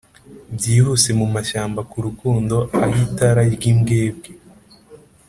[0.55, 4.29] byihuse mumashyamba kurukundo, aho itara ryimbwebwe,